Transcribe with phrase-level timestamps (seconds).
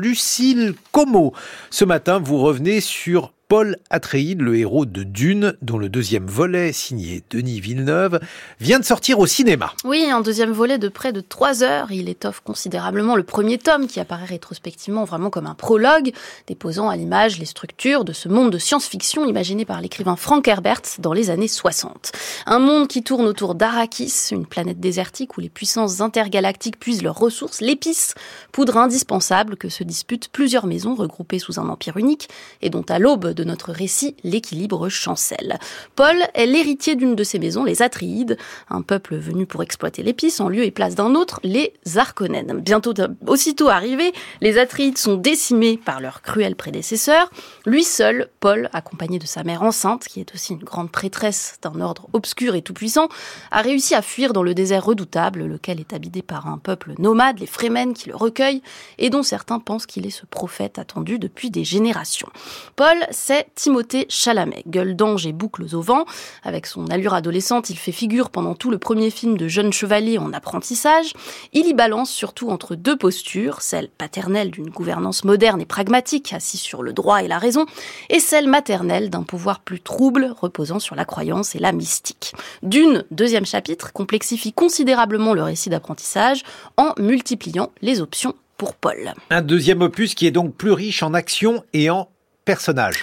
[0.00, 1.32] Lucille Como.
[1.70, 6.72] Ce matin, vous revenez sur Paul Atreides, le héros de Dune, dont le deuxième volet,
[6.72, 8.20] signé Denis Villeneuve,
[8.60, 9.72] vient de sortir au cinéma.
[9.82, 11.90] Oui, un deuxième volet de près de trois heures.
[11.90, 16.12] Il étoffe considérablement le premier tome, qui apparaît rétrospectivement vraiment comme un prologue,
[16.46, 20.82] déposant à l'image les structures de ce monde de science-fiction imaginé par l'écrivain Frank Herbert
[21.00, 22.12] dans les années 60.
[22.46, 27.18] Un monde qui tourne autour d'Arrakis, une planète désertique où les puissances intergalactiques puisent leurs
[27.18, 28.14] ressources, l'épice,
[28.52, 32.28] poudre indispensable que se disputent plusieurs maisons regroupées sous un empire unique,
[32.62, 35.58] et dont à l'aube notre récit, l'équilibre chancelle.
[35.96, 38.36] Paul est l'héritier d'une de ces maisons, les Atreides,
[38.68, 42.60] un peuple venu pour exploiter l'épice en lieu et place d'un autre, les Arconènes.
[42.60, 42.94] Bientôt,
[43.26, 47.30] aussitôt arrivés, les Atreides sont décimés par leurs cruels prédécesseurs.
[47.66, 51.80] Lui seul, Paul, accompagné de sa mère enceinte, qui est aussi une grande prêtresse d'un
[51.80, 53.08] ordre obscur et tout-puissant,
[53.50, 57.38] a réussi à fuir dans le désert redoutable, lequel est habité par un peuple nomade,
[57.38, 58.62] les Fremen, qui le recueillent,
[58.98, 62.28] et dont certains pensent qu'il est ce prophète attendu depuis des générations.
[62.76, 62.96] Paul,
[63.54, 66.04] Timothée Chalamet, gueule d'ange et boucles au vent.
[66.42, 70.18] Avec son allure adolescente, il fait figure pendant tout le premier film de jeune chevalier
[70.18, 71.12] en apprentissage.
[71.52, 76.60] Il y balance surtout entre deux postures, celle paternelle d'une gouvernance moderne et pragmatique, assise
[76.60, 77.66] sur le droit et la raison,
[78.08, 82.32] et celle maternelle d'un pouvoir plus trouble, reposant sur la croyance et la mystique.
[82.62, 86.42] D'une, deuxième chapitre, complexifie considérablement le récit d'apprentissage
[86.76, 89.14] en multipliant les options pour Paul.
[89.30, 92.08] Un deuxième opus qui est donc plus riche en action et en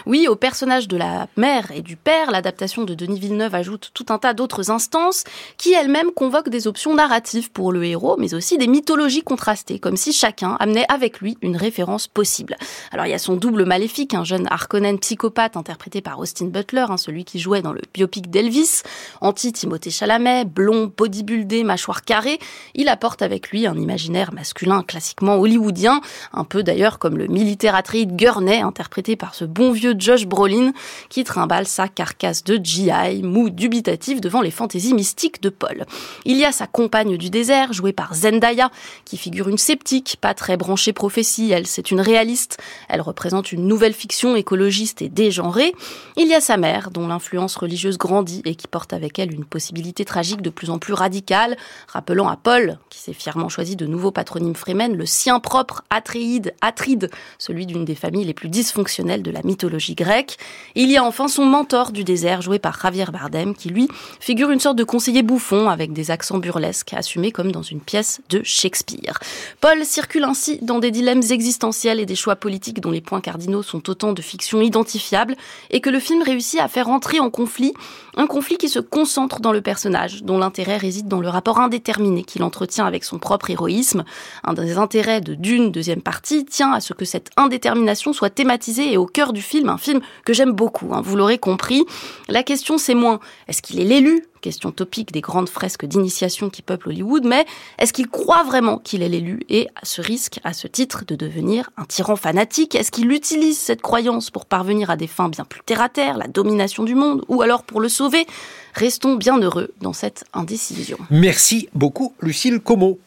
[0.06, 4.08] oui, au personnage de la mère et du père, l'adaptation de Denis Villeneuve ajoute tout
[4.10, 5.24] un tas d'autres instances
[5.58, 9.96] qui elles-mêmes convoquent des options narratives pour le héros, mais aussi des mythologies contrastées, comme
[9.96, 12.58] si chacun amenait avec lui une référence possible.
[12.92, 16.86] Alors il y a son double maléfique, un jeune Harkonnen psychopathe interprété par Austin Butler,
[16.90, 18.82] hein, celui qui jouait dans le biopic d'Elvis,
[19.22, 22.40] anti-Timothée Chalamet, blond, bodybuildé, mâchoire carrée.
[22.76, 26.02] Il apporte avec lui un imaginaire masculin classiquement hollywoodien,
[26.34, 30.72] un peu d'ailleurs comme le militaire Atreides Gurney interprété par ce bon vieux Josh Brolin
[31.10, 35.86] qui trimballe sa carcasse de GI, mou dubitatif devant les fantaisies mystiques de Paul.
[36.26, 38.72] Il y a sa compagne du désert, jouée par Zendaya,
[39.06, 42.58] qui figure une sceptique, pas très branchée prophétie, elle c'est une réaliste,
[42.90, 45.74] elle représente une nouvelle fiction écologiste et dégenrée.
[46.16, 49.46] Il y a sa mère, dont l'influence religieuse grandit et qui porte avec elle une
[49.46, 53.86] possibilité tragique de plus en plus radicale, rappelant à Paul, qui s'est fièrement choisi de
[53.86, 59.17] nouveaux patronymes Fremen, le sien propre Atréide, Atride, celui d'une des familles les plus dysfonctionnelles
[59.24, 60.38] de la mythologie grecque.
[60.76, 63.88] Il y a enfin son mentor du désert, joué par Javier Bardem, qui lui
[64.20, 68.22] figure une sorte de conseiller bouffon avec des accents burlesques, assumés comme dans une pièce
[68.30, 69.20] de Shakespeare.
[69.62, 73.64] Paul circule ainsi dans des dilemmes existentiels et des choix politiques dont les points cardinaux
[73.64, 75.36] sont autant de fictions identifiables
[75.72, 77.74] et que le film réussit à faire entrer en conflit,
[78.16, 82.24] un conflit qui se concentre dans le personnage, dont l'intérêt réside dans le rapport indéterminé
[82.24, 84.04] qu'il entretient avec son propre héroïsme.
[84.44, 88.92] Un des intérêts de Dune, deuxième partie, tient à ce que cette indétermination soit thématisée
[88.92, 91.86] et au cœur du film, un film que j'aime beaucoup, hein, vous l'aurez compris.
[92.28, 94.24] La question c'est moins, est-ce qu'il est l'élu?
[94.42, 97.46] Question topique des grandes fresques d'initiation qui peuplent Hollywood, mais
[97.80, 99.40] est-ce qu'il croit vraiment qu'il est l'élu?
[99.50, 103.82] Et ce risque, à ce titre, de devenir un tyran fanatique Est-ce qu'il utilise cette
[103.82, 107.64] croyance pour parvenir à des fins bien plus terre-à-terre, la domination du monde, ou alors
[107.64, 108.28] pour le sauver?
[108.74, 110.98] Restons bien heureux dans cette indécision.
[111.10, 113.00] Merci beaucoup, Lucille Como.